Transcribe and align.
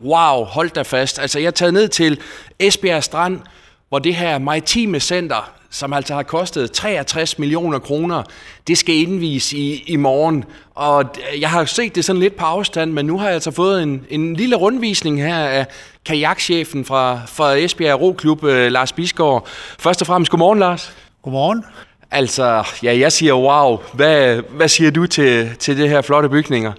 Wow, 0.00 0.44
hold 0.44 0.70
da 0.70 0.82
fast. 0.82 1.18
Altså, 1.18 1.38
jeg 1.38 1.46
er 1.46 1.50
taget 1.50 1.74
ned 1.74 1.88
til 1.88 2.20
Esbjerg 2.58 3.04
Strand, 3.04 3.40
hvor 3.88 3.98
det 3.98 4.14
her 4.14 4.38
maritime 4.38 5.00
center, 5.00 5.52
som 5.70 5.92
altså 5.92 6.14
har 6.14 6.22
kostet 6.22 6.72
63 6.72 7.38
millioner 7.38 7.78
kroner, 7.78 8.22
det 8.66 8.78
skal 8.78 8.94
indvise 8.94 9.56
i, 9.56 9.84
i 9.86 9.96
morgen. 9.96 10.44
Og 10.74 11.04
jeg 11.40 11.50
har 11.50 11.64
set 11.64 11.94
det 11.94 12.04
sådan 12.04 12.20
lidt 12.20 12.36
på 12.36 12.44
afstand, 12.44 12.92
men 12.92 13.06
nu 13.06 13.18
har 13.18 13.26
jeg 13.26 13.34
altså 13.34 13.50
fået 13.50 13.82
en, 13.82 14.06
en 14.10 14.36
lille 14.36 14.56
rundvisning 14.56 15.22
her 15.22 15.38
af 15.38 15.66
kajakchefen 16.04 16.84
fra, 16.84 17.20
fra 17.26 17.52
Esbjerg 17.52 18.00
Roklub, 18.00 18.44
øh, 18.44 18.72
Lars 18.72 18.92
Bisgaard. 18.92 19.46
Først 19.78 20.00
og 20.00 20.06
fremmest, 20.06 20.30
godmorgen 20.30 20.58
Lars. 20.58 20.96
Godmorgen. 21.22 21.64
Altså, 22.10 22.64
ja, 22.82 22.98
jeg 22.98 23.12
siger 23.12 23.34
wow. 23.34 23.78
Hvad, 23.92 24.42
hvad 24.50 24.68
siger 24.68 24.90
du 24.90 25.06
til, 25.06 25.56
til 25.56 25.78
det 25.78 25.88
her 25.88 26.02
flotte 26.02 26.28
bygninger? 26.28 26.72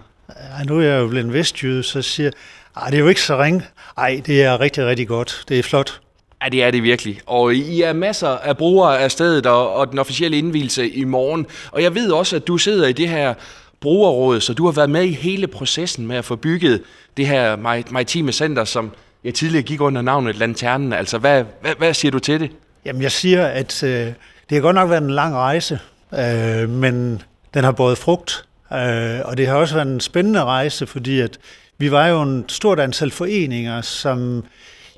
Ja, 0.60 0.64
nu 0.64 0.80
er 0.80 0.84
jeg 0.84 1.00
jo 1.00 1.08
blevet 1.08 1.34
vestjyde, 1.34 1.84
så 1.84 2.02
siger 2.02 2.32
jeg, 2.76 2.92
det 2.92 2.98
er 2.98 3.00
jo 3.00 3.08
ikke 3.08 3.22
så 3.22 3.42
ringe. 3.42 3.64
Ej, 3.98 4.22
det 4.26 4.44
er 4.44 4.60
rigtig, 4.60 4.86
rigtig 4.86 5.08
godt. 5.08 5.44
Det 5.48 5.60
er 5.60 5.64
flot. 5.64 6.02
Ja, 6.44 6.50
det 6.50 6.64
er 6.64 6.72
det 6.72 6.84
virkelig. 6.84 7.20
Og 7.26 7.56
I 7.56 7.82
er 7.82 7.94
masser 7.94 8.28
af 8.28 8.58
brugere 8.58 9.00
af 9.00 9.12
stedet 9.12 9.46
og, 9.46 9.74
og 9.74 9.92
den 9.92 10.00
officielle 10.00 10.38
indvielse 10.38 10.90
i 10.90 11.04
morgen. 11.04 11.46
Og 11.72 11.84
jeg 11.84 11.96
ved 11.96 12.12
også, 12.12 12.36
at 12.36 12.48
du 12.48 12.58
sidder 12.58 12.88
i 12.88 12.94
det 12.94 13.10
her 13.10 13.34
brugerråd, 13.82 14.42
så 14.42 14.54
du 14.54 14.66
har 14.66 14.72
været 14.72 14.90
med 14.90 15.04
i 15.04 15.12
hele 15.14 15.48
processen 15.48 16.08
med 16.08 16.16
at 16.16 16.26
få 16.26 16.36
bygget 16.36 16.82
det 17.18 17.28
her 17.28 17.56
maritime 17.92 18.32
center, 18.32 18.64
som 18.64 18.92
jeg 19.24 19.34
tidligere 19.34 19.64
gik 19.64 19.82
under 19.82 20.02
navnet 20.02 20.36
Lanternen. 20.36 20.94
Altså, 20.94 21.18
hvad, 21.18 21.44
hvad, 21.62 21.74
hvad 21.78 21.94
siger 21.94 22.12
du 22.12 22.20
til 22.20 22.40
det? 22.40 22.52
Jamen, 22.86 23.02
jeg 23.02 23.12
siger, 23.12 23.46
at 23.48 23.84
øh, 23.84 23.90
det 23.90 24.16
har 24.52 24.60
godt 24.60 24.76
nok 24.76 24.90
været 24.90 25.04
en 25.04 25.12
lang 25.12 25.36
rejse, 25.36 25.80
øh, 26.14 26.70
men 26.70 27.22
den 27.54 27.64
har 27.64 27.72
båret 27.72 27.98
frugt. 27.98 28.46
Øh, 28.76 29.22
og 29.26 29.38
det 29.38 29.48
har 29.48 29.56
også 29.56 29.76
været 29.76 29.88
en 29.88 30.00
spændende 30.00 30.44
rejse, 30.44 30.88
fordi 30.88 31.20
at 31.20 31.38
vi 31.78 31.92
var 31.92 32.08
jo 32.08 32.22
en 32.22 32.46
stort 32.48 32.80
antal 32.80 33.12
foreninger, 33.12 33.82
som 33.82 34.44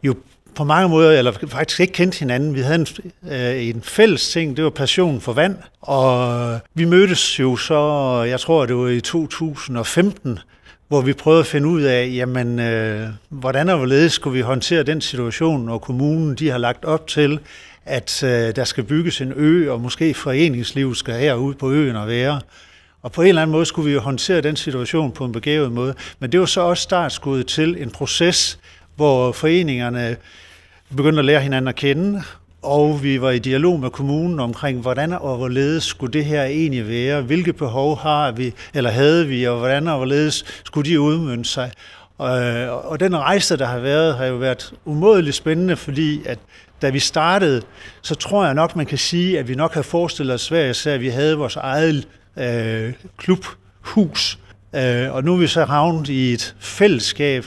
jo 0.03 0.15
på 0.55 0.63
mange 0.63 0.89
måder, 0.89 1.11
eller 1.17 1.31
faktisk 1.47 1.79
ikke 1.79 1.93
kendte 1.93 2.19
hinanden. 2.19 2.55
Vi 2.55 2.59
havde 2.59 2.79
en, 2.79 2.87
øh, 3.31 3.67
en 3.67 3.81
fælles 3.81 4.29
ting, 4.29 4.57
det 4.57 4.63
var 4.63 4.69
passion 4.69 5.21
for 5.21 5.33
vand, 5.33 5.55
og 5.81 6.59
vi 6.73 6.85
mødtes 6.85 7.39
jo 7.39 7.55
så, 7.55 8.23
jeg 8.29 8.39
tror 8.39 8.65
det 8.65 8.75
var 8.75 8.87
i 8.87 9.01
2015, 9.01 10.39
hvor 10.87 11.01
vi 11.01 11.13
prøvede 11.13 11.39
at 11.39 11.47
finde 11.47 11.67
ud 11.67 11.81
af, 11.81 12.11
jamen, 12.13 12.59
øh, 12.59 13.07
hvordan 13.29 13.69
og 13.69 13.77
hvorledes 13.77 14.13
skulle 14.13 14.33
vi 14.33 14.41
håndtere 14.41 14.83
den 14.83 15.01
situation, 15.01 15.65
når 15.65 15.77
kommunen 15.77 16.35
de 16.35 16.49
har 16.49 16.57
lagt 16.57 16.85
op 16.85 17.07
til, 17.07 17.39
at 17.85 18.23
øh, 18.23 18.55
der 18.55 18.63
skal 18.63 18.83
bygges 18.83 19.21
en 19.21 19.33
ø, 19.35 19.71
og 19.71 19.81
måske 19.81 20.13
foreningslivet 20.13 20.97
skal 20.97 21.13
herude 21.13 21.55
på 21.55 21.71
øen 21.71 21.95
og 21.95 22.07
være. 22.07 22.41
Og 23.07 23.11
på 23.13 23.21
en 23.21 23.27
eller 23.27 23.41
anden 23.41 23.51
måde 23.51 23.65
skulle 23.65 23.85
vi 23.85 23.93
jo 23.93 23.99
håndtere 23.99 24.41
den 24.41 24.55
situation 24.55 25.11
på 25.11 25.25
en 25.25 25.31
begavet 25.31 25.71
måde. 25.71 25.93
Men 26.19 26.31
det 26.31 26.39
var 26.39 26.45
så 26.45 26.61
også 26.61 26.83
startskuddet 26.83 27.47
til 27.47 27.81
en 27.81 27.91
proces, 27.91 28.59
hvor 28.95 29.31
foreningerne 29.31 30.17
begyndte 30.95 31.19
at 31.19 31.25
lære 31.25 31.41
hinanden 31.41 31.67
at 31.67 31.75
kende, 31.75 32.23
og 32.61 33.03
vi 33.03 33.21
var 33.21 33.31
i 33.31 33.39
dialog 33.39 33.79
med 33.79 33.89
kommunen 33.89 34.39
omkring, 34.39 34.81
hvordan 34.81 35.13
og 35.13 35.37
hvorledes 35.37 35.83
skulle 35.83 36.13
det 36.13 36.25
her 36.25 36.43
egentlig 36.43 36.87
være, 36.87 37.21
hvilke 37.21 37.53
behov 37.53 37.97
har 37.97 38.31
vi, 38.31 38.53
eller 38.73 38.89
havde 38.89 39.27
vi, 39.27 39.47
og 39.47 39.57
hvordan 39.57 39.87
og 39.87 39.97
hvorledes 39.97 40.61
skulle 40.63 40.91
de 40.91 40.99
udmønte 40.99 41.49
sig. 41.49 41.71
Og, 42.17 42.31
og 42.85 42.99
den 42.99 43.17
rejse, 43.17 43.57
der 43.57 43.65
har 43.65 43.79
været, 43.79 44.15
har 44.15 44.25
jo 44.25 44.35
været 44.35 44.73
umådeligt 44.85 45.35
spændende, 45.35 45.75
fordi 45.75 46.21
at 46.25 46.39
da 46.81 46.89
vi 46.89 46.99
startede, 46.99 47.61
så 48.01 48.15
tror 48.15 48.45
jeg 48.45 48.53
nok, 48.53 48.75
man 48.75 48.85
kan 48.85 48.97
sige, 48.97 49.39
at 49.39 49.47
vi 49.47 49.55
nok 49.55 49.73
havde 49.73 49.87
forestillet 49.87 50.33
os 50.33 50.41
svært, 50.41 50.87
at 50.87 51.01
vi 51.01 51.07
havde 51.07 51.37
vores 51.37 51.55
eget 51.55 52.07
øh, 52.39 52.93
klubhus. 53.17 54.39
Øh, 54.75 55.13
og 55.13 55.23
nu 55.23 55.33
er 55.33 55.37
vi 55.37 55.47
så 55.47 55.65
havnet 55.65 56.09
i 56.09 56.33
et 56.33 56.55
fællesskab, 56.59 57.45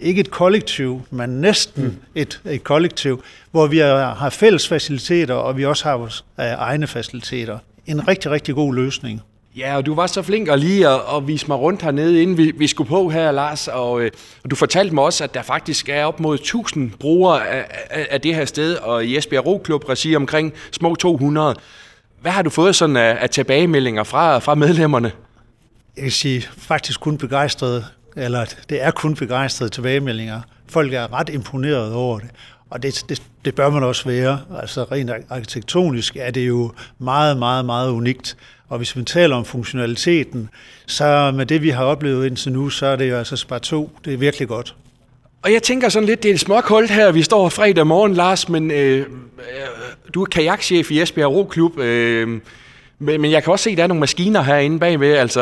ikke 0.00 0.20
et 0.20 0.30
kollektiv, 0.30 1.02
men 1.10 1.30
næsten 1.30 1.84
mm. 1.84 1.96
et, 2.14 2.40
et 2.44 2.64
kollektiv, 2.64 3.22
hvor 3.50 3.66
vi 3.66 3.78
har, 3.78 4.14
har 4.14 4.30
fælles 4.30 4.68
faciliteter, 4.68 5.34
og 5.34 5.56
vi 5.56 5.64
også 5.64 5.84
har 5.84 5.96
vores 5.96 6.24
øh, 6.40 6.46
egne 6.46 6.86
faciliteter. 6.86 7.58
En 7.86 8.08
rigtig, 8.08 8.30
rigtig 8.30 8.54
god 8.54 8.74
løsning. 8.74 9.22
Ja, 9.56 9.76
og 9.76 9.86
du 9.86 9.94
var 9.94 10.06
så 10.06 10.22
flink 10.22 10.48
at 10.48 10.58
lige 10.58 10.88
at, 10.88 11.00
at 11.16 11.26
vise 11.26 11.46
mig 11.48 11.58
rundt 11.58 11.82
hernede, 11.82 12.22
inden 12.22 12.36
vi, 12.36 12.52
vi 12.56 12.66
skulle 12.66 12.88
på 12.88 13.08
her, 13.08 13.32
Lars. 13.32 13.68
Og, 13.68 14.00
øh, 14.00 14.10
og 14.44 14.50
du 14.50 14.56
fortalte 14.56 14.94
mig 14.94 15.04
også, 15.04 15.24
at 15.24 15.34
der 15.34 15.42
faktisk 15.42 15.88
er 15.88 16.04
op 16.04 16.20
mod 16.20 16.34
1000 16.34 16.90
brugere 16.90 17.48
af, 17.48 17.64
af, 17.90 18.06
af 18.10 18.20
det 18.20 18.34
her 18.34 18.44
sted, 18.44 18.76
og 18.76 19.04
i 19.04 19.16
Esbjerg 19.16 19.46
Roklub 19.46 19.88
regi 19.88 20.16
omkring 20.16 20.52
små 20.72 20.94
200. 20.94 21.54
Hvad 22.20 22.32
har 22.32 22.42
du 22.42 22.50
fået 22.50 22.76
sådan 22.76 22.96
af, 22.96 23.18
af 23.20 23.30
tilbagemeldinger 23.30 24.04
fra, 24.04 24.38
fra 24.38 24.54
medlemmerne? 24.54 25.12
Jeg 25.96 26.02
kan 26.02 26.12
sige, 26.12 26.42
faktisk 26.58 27.00
kun 27.00 27.18
begejstret, 27.18 27.86
eller 28.16 28.44
det 28.68 28.82
er 28.82 28.90
kun 28.90 29.14
begejstrede 29.14 29.70
tilbagemeldinger. 29.70 30.40
Folk 30.68 30.92
er 30.92 31.12
ret 31.12 31.28
imponeret 31.28 31.92
over 31.92 32.18
det, 32.18 32.28
og 32.70 32.82
det, 32.82 33.04
det, 33.08 33.22
det 33.44 33.54
bør 33.54 33.70
man 33.70 33.82
også 33.82 34.04
være. 34.08 34.40
Altså 34.60 34.84
rent 34.84 35.10
arkitektonisk 35.30 36.16
er 36.16 36.30
det 36.30 36.48
jo 36.48 36.72
meget, 36.98 37.36
meget, 37.36 37.64
meget 37.64 37.90
unikt. 37.90 38.36
Og 38.68 38.78
hvis 38.78 38.96
vi 38.96 39.02
taler 39.02 39.36
om 39.36 39.44
funktionaliteten, 39.44 40.50
så 40.86 41.32
med 41.36 41.46
det, 41.46 41.62
vi 41.62 41.70
har 41.70 41.84
oplevet 41.84 42.26
indtil 42.26 42.52
nu, 42.52 42.70
så 42.70 42.86
er 42.86 42.96
det 42.96 43.10
jo 43.10 43.16
altså 43.16 43.36
Spar 43.36 43.58
2. 43.58 43.90
Det 44.04 44.14
er 44.14 44.16
virkelig 44.16 44.48
godt. 44.48 44.74
Og 45.42 45.52
jeg 45.52 45.62
tænker 45.62 45.88
sådan 45.88 46.06
lidt, 46.06 46.22
det 46.22 46.30
er 46.30 46.34
et 46.34 46.40
småkoldt 46.40 46.90
her, 46.90 47.12
vi 47.12 47.22
står 47.22 47.48
fredag 47.48 47.86
morgen, 47.86 48.14
Lars, 48.14 48.48
men 48.48 48.70
øh, 48.70 49.06
du 50.14 50.22
er 50.22 50.26
kajakchef 50.26 50.90
i 50.90 51.00
Esbjerg 51.00 51.32
Roklub, 51.32 51.78
øh, 51.78 52.40
men, 52.98 53.20
men 53.20 53.30
jeg 53.30 53.42
kan 53.42 53.52
også 53.52 53.62
se, 53.62 53.70
at 53.70 53.76
der 53.76 53.82
er 53.82 53.86
nogle 53.86 54.00
maskiner 54.00 54.42
herinde 54.42 54.78
bagved. 54.78 55.14
Altså, 55.14 55.40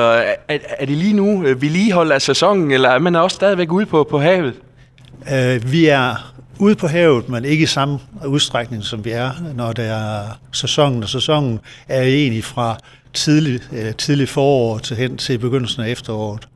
er, 0.48 0.58
er 0.78 0.86
det 0.86 0.96
lige 0.96 1.12
nu 1.12 1.46
øh, 1.46 1.62
vedligehold 1.62 2.12
af 2.12 2.22
sæsonen, 2.22 2.70
eller 2.70 2.88
er 2.88 2.98
man 2.98 3.16
også 3.16 3.34
stadigvæk 3.34 3.72
ude 3.72 3.86
på, 3.86 4.04
på 4.10 4.18
havet? 4.18 4.54
Øh, 5.32 5.72
vi 5.72 5.86
er 5.86 6.34
ude 6.58 6.74
på 6.74 6.86
havet, 6.86 7.28
men 7.28 7.44
ikke 7.44 7.62
i 7.62 7.66
samme 7.66 7.98
udstrækning, 8.26 8.84
som 8.84 9.04
vi 9.04 9.10
er, 9.10 9.30
når 9.54 9.72
det 9.72 9.84
er 9.84 10.38
sæsonen. 10.52 11.02
Og 11.02 11.08
sæsonen 11.08 11.60
er 11.88 12.02
egentlig 12.02 12.44
fra 12.44 12.78
tidlig, 13.12 13.60
øh, 13.72 13.94
tidlig 13.94 14.28
forår 14.28 14.78
til 14.78 14.96
hen 14.96 15.16
til 15.16 15.38
begyndelsen 15.38 15.82
af 15.82 15.90
efteråret. 15.90 16.48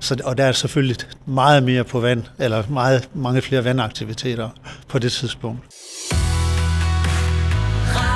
Så, 0.00 0.16
og 0.24 0.38
der 0.38 0.44
er 0.44 0.52
selvfølgelig 0.52 0.96
meget 1.26 1.62
mere 1.62 1.84
på 1.84 2.00
vand, 2.00 2.22
eller 2.38 2.62
meget, 2.68 3.08
mange 3.14 3.42
flere 3.42 3.64
vandaktiviteter 3.64 4.48
på 4.88 4.98
det 4.98 5.12
tidspunkt. 5.12 5.60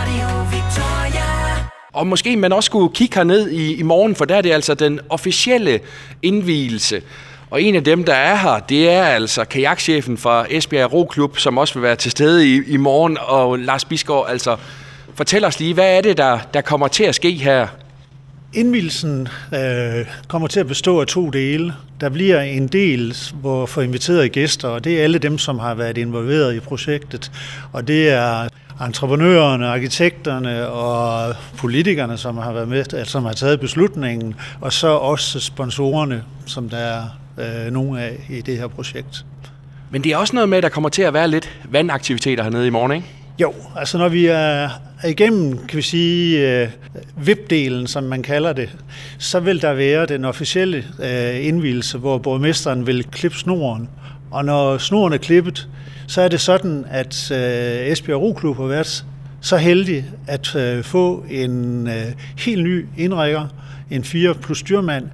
Radio 0.08 0.42
Victoria. 0.42 1.68
Og 1.92 2.06
måske 2.06 2.36
man 2.36 2.52
også 2.52 2.66
skulle 2.66 2.94
kigge 2.94 3.14
herned 3.14 3.50
i, 3.50 3.74
i 3.74 3.82
morgen, 3.82 4.14
for 4.14 4.24
der 4.24 4.36
er 4.36 4.40
det 4.40 4.52
altså 4.52 4.74
den 4.74 5.00
officielle 5.08 5.80
indvielse. 6.22 7.02
Og 7.50 7.62
en 7.62 7.74
af 7.74 7.84
dem, 7.84 8.04
der 8.04 8.14
er 8.14 8.36
her, 8.36 8.58
det 8.58 8.90
er 8.90 9.02
altså 9.02 9.44
kajakchefen 9.44 10.18
fra 10.18 10.46
Esbjerg 10.50 10.92
Roklub, 10.92 11.38
som 11.38 11.58
også 11.58 11.74
vil 11.74 11.82
være 11.82 11.96
til 11.96 12.10
stede 12.10 12.54
i, 12.54 12.62
i 12.66 12.76
morgen. 12.76 13.18
Og 13.20 13.58
Lars 13.58 13.84
Bisgaard, 13.84 14.26
altså 14.28 14.56
fortæl 15.14 15.44
os 15.44 15.60
lige, 15.60 15.74
hvad 15.74 15.96
er 15.96 16.00
det, 16.00 16.16
der, 16.16 16.38
der 16.54 16.60
kommer 16.60 16.88
til 16.88 17.04
at 17.04 17.14
ske 17.14 17.32
her 17.32 17.66
Indvielsen 18.54 19.28
øh, 19.54 20.06
kommer 20.28 20.48
til 20.48 20.60
at 20.60 20.66
bestå 20.66 21.00
af 21.00 21.06
to 21.06 21.30
dele. 21.30 21.74
Der 22.00 22.08
bliver 22.08 22.40
en 22.40 22.68
del, 22.68 23.16
hvor 23.40 23.66
for 23.66 23.82
inviterede 23.82 24.28
gæster, 24.28 24.68
og 24.68 24.84
det 24.84 24.98
er 24.98 25.04
alle 25.04 25.18
dem, 25.18 25.38
som 25.38 25.58
har 25.58 25.74
været 25.74 25.98
involveret 25.98 26.54
i 26.54 26.60
projektet. 26.60 27.32
Og 27.72 27.88
det 27.88 28.08
er 28.08 28.48
entreprenørerne, 28.80 29.66
arkitekterne 29.66 30.68
og 30.68 31.34
politikerne, 31.56 32.16
som 32.16 32.36
har 32.36 32.52
været 32.52 32.68
med, 32.68 33.04
som 33.04 33.24
har 33.24 33.32
taget 33.32 33.60
beslutningen, 33.60 34.34
og 34.60 34.72
så 34.72 34.88
også 34.88 35.40
sponsorerne, 35.40 36.24
som 36.46 36.68
der 36.68 36.76
er 36.76 37.02
øh, 37.38 37.72
nogle 37.72 38.02
af 38.02 38.26
i 38.28 38.40
det 38.40 38.58
her 38.58 38.66
projekt. 38.66 39.24
Men 39.90 40.04
det 40.04 40.12
er 40.12 40.16
også 40.16 40.34
noget 40.34 40.48
med, 40.48 40.58
at 40.58 40.62
der 40.62 40.68
kommer 40.68 40.88
til 40.88 41.02
at 41.02 41.14
være 41.14 41.28
lidt 41.28 41.58
vandaktiviteter 41.70 42.42
hernede 42.42 42.66
i 42.66 42.70
morgen, 42.70 42.92
ikke? 42.92 43.06
Jo, 43.40 43.54
altså 43.76 43.98
når 43.98 44.08
vi 44.08 44.26
er 44.26 44.68
igennem, 45.04 45.66
kan 45.66 45.76
vi 45.76 45.82
sige, 45.82 46.62
uh, 46.62 47.28
VIP-delen, 47.28 47.86
som 47.86 48.04
man 48.04 48.22
kalder 48.22 48.52
det, 48.52 48.70
så 49.18 49.40
vil 49.40 49.62
der 49.62 49.74
være 49.74 50.06
den 50.06 50.24
officielle 50.24 50.84
uh, 50.98 51.46
indvielse, 51.46 51.98
hvor 51.98 52.18
borgmesteren 52.18 52.86
vil 52.86 53.04
klippe 53.04 53.38
snoren. 53.38 53.88
Og 54.30 54.44
når 54.44 54.78
snoren 54.78 55.12
er 55.12 55.18
klippet, 55.18 55.68
så 56.06 56.22
er 56.22 56.28
det 56.28 56.40
sådan, 56.40 56.84
at 56.90 57.30
øh, 57.30 57.92
Esbjerg 57.92 58.20
Roklub 58.20 58.56
har 58.56 58.64
været 58.64 59.04
så 59.40 59.56
heldig 59.56 60.04
at 60.26 60.54
øh, 60.54 60.84
få 60.84 61.24
en 61.30 61.86
øh, 61.86 62.04
helt 62.38 62.64
ny 62.64 62.86
indrækker, 62.96 63.46
en 63.90 64.04
4 64.04 64.34
plus 64.34 64.58
styrmand, 64.58 65.04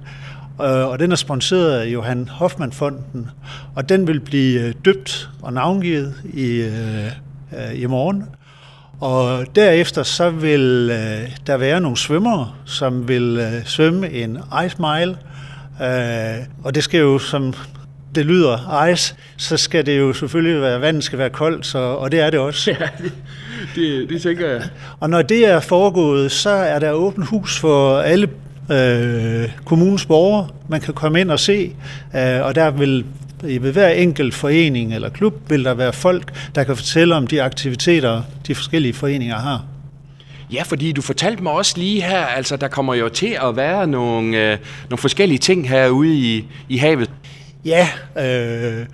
øh, 0.61 0.87
og 0.87 0.99
den 0.99 1.11
er 1.11 1.15
sponsoreret 1.15 1.79
af 1.79 1.85
Johan 1.85 2.27
Hoffmann-fonden, 2.27 3.29
og 3.75 3.89
den 3.89 4.07
vil 4.07 4.19
blive 4.19 4.61
øh, 4.61 4.73
døbt 4.85 5.29
og 5.41 5.53
navngivet 5.53 6.13
i 6.33 6.45
øh, 6.45 7.05
øh, 7.57 7.81
i 7.81 7.85
morgen. 7.85 8.23
Og 8.99 9.45
derefter 9.55 10.03
så 10.03 10.29
vil 10.29 10.89
øh, 10.91 11.31
der 11.47 11.57
være 11.57 11.81
nogle 11.81 11.97
svømmere, 11.97 12.51
som 12.65 13.07
vil 13.07 13.37
øh, 13.41 13.65
svømme 13.65 14.11
en 14.11 14.37
ice 14.65 14.77
mile. 14.79 15.17
Øh, 15.81 16.45
og 16.63 16.75
det 16.75 16.83
skal 16.83 16.99
jo, 16.99 17.19
som 17.19 17.53
det 18.15 18.25
lyder 18.25 18.85
ice, 18.85 19.15
så 19.37 19.57
skal 19.57 19.85
det 19.85 19.99
jo 19.99 20.13
selvfølgelig 20.13 20.61
være, 20.61 20.81
vandet 20.81 21.03
skal 21.03 21.19
være 21.19 21.29
koldt, 21.29 21.65
så, 21.65 21.77
og 21.77 22.11
det 22.11 22.19
er 22.19 22.29
det 22.29 22.39
også. 22.39 22.71
Ja, 22.79 22.87
det, 23.03 23.13
det, 23.75 24.09
det 24.09 24.21
tænker 24.21 24.49
jeg. 24.49 24.61
Og 24.99 25.09
når 25.09 25.21
det 25.21 25.45
er 25.45 25.59
foregået, 25.59 26.31
så 26.31 26.49
er 26.49 26.79
der 26.79 26.91
åbent 26.91 27.27
hus 27.27 27.59
for 27.59 27.99
alle 27.99 28.29
øh, 28.71 29.49
kommunens 29.65 30.05
borgere. 30.05 30.47
Man 30.69 30.81
kan 30.81 30.93
komme 30.93 31.21
ind 31.21 31.31
og 31.31 31.39
se, 31.39 31.75
øh, 32.15 32.41
og 32.41 32.55
der 32.55 32.71
vil 32.71 33.05
i 33.47 33.61
ved 33.61 33.71
hver 33.71 33.89
enkelt 33.89 34.33
forening 34.33 34.95
eller 34.95 35.09
klub 35.09 35.49
vil 35.49 35.65
der 35.65 35.73
være 35.73 35.93
folk, 35.93 36.33
der 36.55 36.63
kan 36.63 36.75
fortælle 36.75 37.15
om 37.15 37.27
de 37.27 37.43
aktiviteter, 37.43 38.21
de 38.47 38.55
forskellige 38.55 38.93
foreninger 38.93 39.35
har. 39.35 39.63
Ja, 40.53 40.63
fordi 40.63 40.91
du 40.91 41.01
fortalte 41.01 41.43
mig 41.43 41.51
også 41.51 41.77
lige 41.77 42.01
her, 42.01 42.25
altså 42.25 42.55
der 42.55 42.67
kommer 42.67 42.93
jo 42.93 43.09
til 43.09 43.37
at 43.43 43.55
være 43.55 43.87
nogle, 43.87 44.51
øh, 44.51 44.57
nogle 44.89 44.97
forskellige 44.97 45.37
ting 45.37 45.69
herude 45.69 46.15
i, 46.15 46.45
i 46.69 46.77
havet. 46.77 47.09
Ja, 47.65 47.89
øh, 48.17 48.85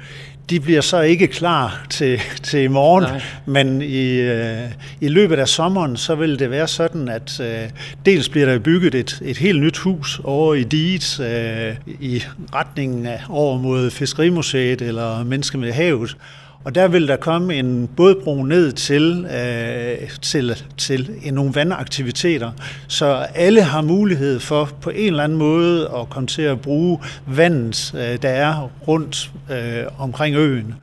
de 0.50 0.60
bliver 0.60 0.82
så 0.82 1.02
ikke 1.02 1.28
klar 1.28 1.86
til, 1.90 2.20
til 2.44 2.60
i 2.60 2.68
morgen, 2.68 3.04
Nej. 3.04 3.22
men 3.46 3.82
i, 3.82 4.10
øh, 4.12 4.64
i 5.02 5.08
løbet 5.08 5.40
af 5.40 5.48
sommeren, 5.48 5.98
så 5.98 6.16
vil 6.16 6.40
det 6.40 6.52
være 6.52 6.68
sådan, 6.68 7.08
at 7.08 7.40
øh, 7.40 7.70
dels 8.06 8.30
bliver 8.30 8.46
der 8.46 8.60
bygget 8.60 8.96
et, 8.96 9.22
et 9.22 9.38
helt 9.38 9.62
nyt 9.62 9.78
hus 9.78 10.22
over 10.24 10.54
i 10.54 10.64
Diet, 10.64 11.20
øh, 11.20 11.76
i 12.00 12.24
retningen 12.56 13.06
af 13.06 13.22
over 13.30 13.58
mod 13.58 13.92
Fiskerimuseet 13.92 14.82
eller 14.82 15.24
Menneske 15.24 15.58
med 15.58 15.72
havet, 15.72 16.18
og 16.64 16.76
der 16.76 16.88
vil 16.88 17.08
der 17.08 17.16
komme 17.16 17.56
en 17.56 17.90
bådbro 17.98 18.44
ned 18.44 18.72
til, 18.72 19.26
øh, 19.26 20.10
til, 20.22 20.64
til 20.78 21.10
nogle 21.34 21.56
vandaktiviteter, 21.56 22.52
så 22.88 23.06
alle 23.36 23.62
har 23.62 23.82
mulighed 23.82 24.40
for 24.40 24.70
på 24.82 24.90
en 24.90 25.08
eller 25.08 25.24
anden 25.24 25.38
måde 25.38 25.90
at 26.02 26.10
komme 26.10 26.28
til 26.28 26.42
at 26.42 26.62
bruge 26.62 27.00
vandet, 27.26 27.94
øh, 27.96 28.22
der 28.22 28.30
er 28.30 28.70
rundt 28.88 29.32
øh, 29.52 29.84
omkring 29.98 30.36
øen. 30.36 30.76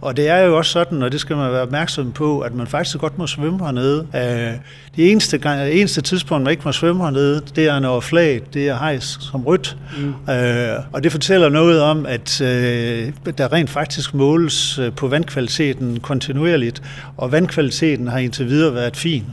Og 0.00 0.16
det 0.16 0.28
er 0.28 0.38
jo 0.38 0.56
også 0.56 0.70
sådan, 0.70 1.02
og 1.02 1.12
det 1.12 1.20
skal 1.20 1.36
man 1.36 1.52
være 1.52 1.62
opmærksom 1.62 2.12
på, 2.12 2.40
at 2.40 2.54
man 2.54 2.66
faktisk 2.66 2.98
godt 2.98 3.18
må 3.18 3.26
svømme 3.26 3.64
hernede. 3.64 4.06
Øh, 4.14 4.52
det 4.96 5.10
eneste, 5.10 5.38
gang, 5.38 5.70
eneste 5.70 6.00
tidspunkt, 6.00 6.44
man 6.44 6.50
ikke 6.50 6.62
må 6.64 6.72
svømme 6.72 7.04
hernede, 7.04 7.42
det 7.56 7.68
er 7.68 7.78
når 7.78 8.00
flaget 8.00 8.54
det 8.54 8.68
er 8.68 8.78
hejs 8.78 9.18
som 9.20 9.46
rødt. 9.46 9.76
Mm. 9.98 10.32
Øh, 10.32 10.74
og 10.92 11.02
det 11.02 11.12
fortæller 11.12 11.48
noget 11.48 11.82
om, 11.82 12.06
at 12.06 12.40
øh, 12.40 13.12
der 13.38 13.52
rent 13.52 13.70
faktisk 13.70 14.14
måles 14.14 14.80
på 14.96 15.08
vandkvaliteten 15.08 16.00
kontinuerligt, 16.00 16.82
og 17.16 17.32
vandkvaliteten 17.32 18.08
har 18.08 18.18
indtil 18.18 18.46
videre 18.46 18.74
været 18.74 18.96
fin. 18.96 19.24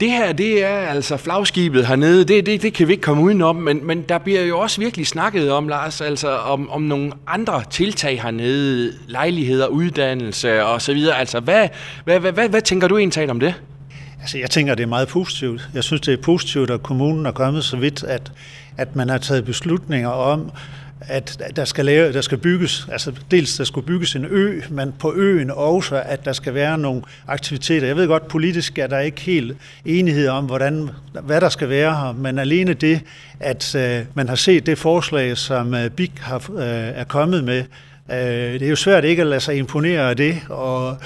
Det 0.00 0.10
her, 0.10 0.32
det 0.32 0.64
er 0.64 0.78
altså 0.78 1.16
flagskibet 1.16 1.86
hernede, 1.86 2.24
det, 2.24 2.46
det, 2.46 2.62
det 2.62 2.72
kan 2.72 2.88
vi 2.88 2.92
ikke 2.92 3.02
komme 3.02 3.22
udenom, 3.22 3.56
men, 3.56 3.86
men 3.86 4.02
der 4.02 4.18
bliver 4.18 4.42
jo 4.42 4.58
også 4.58 4.80
virkelig 4.80 5.06
snakket 5.06 5.50
om, 5.50 5.68
Lars, 5.68 6.00
altså 6.00 6.36
om, 6.36 6.70
om 6.70 6.82
nogle 6.82 7.12
andre 7.26 7.62
tiltag 7.70 8.22
hernede, 8.22 8.92
lejligheder, 9.06 9.66
uddannelse 9.66 10.64
og 10.64 10.82
så 10.82 10.92
videre. 10.92 11.18
Altså, 11.18 11.40
hvad, 11.40 11.68
hvad, 12.04 12.20
hvad, 12.20 12.32
hvad, 12.32 12.48
hvad 12.48 12.62
tænker 12.62 12.88
du 12.88 12.98
egentlig 12.98 13.30
om 13.30 13.40
det? 13.40 13.54
Altså, 14.20 14.38
jeg 14.38 14.50
tænker, 14.50 14.74
det 14.74 14.82
er 14.82 14.88
meget 14.88 15.08
positivt. 15.08 15.68
Jeg 15.74 15.84
synes, 15.84 16.00
det 16.00 16.12
er 16.14 16.22
positivt, 16.22 16.70
at 16.70 16.82
kommunen 16.82 17.26
er 17.26 17.32
kommet 17.32 17.64
så 17.64 17.76
vidt, 17.76 18.02
at, 18.02 18.32
at 18.76 18.96
man 18.96 19.08
har 19.08 19.18
taget 19.18 19.44
beslutninger 19.44 20.08
om, 20.08 20.50
at 21.00 21.42
der 21.56 21.64
skal, 21.64 21.84
lave, 21.84 22.12
der 22.12 22.20
skal 22.20 22.38
bygges, 22.38 22.86
altså 22.92 23.12
dels 23.30 23.56
der 23.56 23.64
skulle 23.64 23.86
bygges 23.86 24.16
en 24.16 24.26
ø, 24.30 24.60
men 24.70 24.94
på 24.98 25.14
øen 25.14 25.50
også, 25.50 26.02
at 26.06 26.24
der 26.24 26.32
skal 26.32 26.54
være 26.54 26.78
nogle 26.78 27.02
aktiviteter. 27.28 27.86
Jeg 27.86 27.96
ved 27.96 28.06
godt, 28.06 28.28
politisk 28.28 28.78
er 28.78 28.86
der 28.86 28.98
ikke 28.98 29.20
helt 29.20 29.56
enighed 29.84 30.28
om, 30.28 30.44
hvordan, 30.44 30.90
hvad 31.22 31.40
der 31.40 31.48
skal 31.48 31.68
være 31.68 31.96
her, 31.96 32.12
men 32.12 32.38
alene 32.38 32.74
det, 32.74 33.00
at 33.40 33.74
øh, 33.74 34.04
man 34.14 34.28
har 34.28 34.36
set 34.36 34.66
det 34.66 34.78
forslag, 34.78 35.36
som 35.36 35.74
øh, 35.74 35.90
BIG 35.90 36.12
har, 36.20 36.50
øh, 36.56 36.62
er 36.94 37.04
kommet 37.04 37.44
med, 37.44 37.64
øh, 38.10 38.16
det 38.52 38.62
er 38.62 38.70
jo 38.70 38.76
svært 38.76 39.04
ikke 39.04 39.22
at 39.22 39.28
lade 39.28 39.40
sig 39.40 39.56
imponere 39.56 40.10
af 40.10 40.16
det, 40.16 40.40
og 40.48 40.96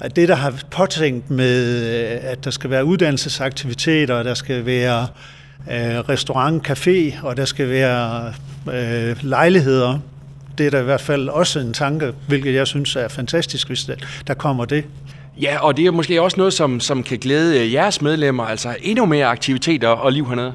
at 0.00 0.16
det, 0.16 0.28
der 0.28 0.34
har 0.34 0.54
påtænkt 0.70 1.30
med, 1.30 1.84
øh, 2.12 2.18
at 2.22 2.44
der 2.44 2.50
skal 2.50 2.70
være 2.70 2.84
uddannelsesaktiviteter, 2.84 4.22
der 4.22 4.34
skal 4.34 4.66
være 4.66 5.02
øh, 5.02 5.39
restaurant, 6.08 6.70
café, 6.70 7.24
og 7.26 7.36
der 7.36 7.44
skal 7.44 7.68
være 7.68 8.32
øh, 8.72 9.16
lejligheder. 9.22 9.98
Det 10.58 10.66
er 10.66 10.70
der 10.70 10.80
i 10.80 10.84
hvert 10.84 11.00
fald 11.00 11.28
også 11.28 11.58
en 11.58 11.72
tanke, 11.72 12.12
hvilket 12.28 12.54
jeg 12.54 12.66
synes 12.66 12.96
er 12.96 13.08
fantastisk, 13.08 13.66
hvis 13.66 13.90
der 14.26 14.34
kommer 14.34 14.64
det. 14.64 14.84
Ja, 15.40 15.58
og 15.58 15.76
det 15.76 15.86
er 15.86 15.90
måske 15.90 16.22
også 16.22 16.36
noget, 16.36 16.52
som, 16.52 16.80
som 16.80 17.02
kan 17.02 17.18
glæde 17.18 17.72
jeres 17.72 18.02
medlemmer, 18.02 18.44
altså 18.44 18.76
endnu 18.82 19.06
mere 19.06 19.26
aktiviteter 19.26 19.88
og 19.88 20.12
liv 20.12 20.28
hernede. 20.28 20.52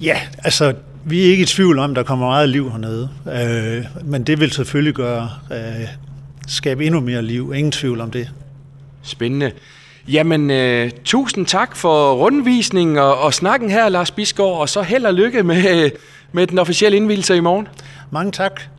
Ja, 0.00 0.20
altså 0.44 0.74
vi 1.04 1.26
er 1.26 1.30
ikke 1.30 1.42
i 1.42 1.46
tvivl 1.46 1.78
om, 1.78 1.90
at 1.90 1.96
der 1.96 2.02
kommer 2.02 2.26
meget 2.26 2.48
liv 2.48 2.70
hernede, 2.70 3.08
øh, 3.32 3.84
men 4.04 4.22
det 4.22 4.40
vil 4.40 4.52
selvfølgelig 4.52 4.94
gøre, 4.94 5.30
øh, 5.52 5.88
skabe 6.46 6.86
endnu 6.86 7.00
mere 7.00 7.22
liv, 7.22 7.52
ingen 7.54 7.72
tvivl 7.72 8.00
om 8.00 8.10
det. 8.10 8.30
Spændende. 9.02 9.52
Jamen, 10.08 10.50
øh, 10.50 10.90
tusind 11.04 11.46
tak 11.46 11.76
for 11.76 12.14
rundvisningen 12.14 12.96
og, 12.96 13.18
og 13.18 13.34
snakken 13.34 13.70
her, 13.70 13.88
Lars 13.88 14.10
Bisgaard, 14.10 14.60
og 14.60 14.68
så 14.68 14.82
held 14.82 15.06
og 15.06 15.14
lykke 15.14 15.42
med, 15.42 15.84
øh, 15.84 15.90
med 16.32 16.46
den 16.46 16.58
officielle 16.58 16.96
indvielse 16.96 17.36
i 17.36 17.40
morgen. 17.40 17.68
Mange 18.10 18.32
tak. 18.32 18.75